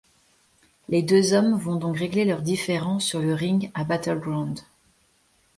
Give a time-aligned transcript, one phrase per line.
[0.89, 4.59] Les deux hommes vont donc régler leurs différends sur le ring à Battleground.